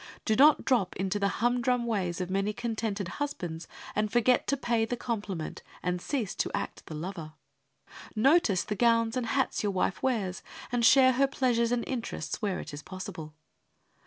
[0.25, 4.83] Do not drop into the humdrum ways of many contented husbands, and forget to pay
[4.83, 7.33] the compliment, and cease to act the lover.
[8.15, 10.41] Notice the gowns and hats your wife wears,
[10.71, 13.35] and share her pleasures and interests when it is possible.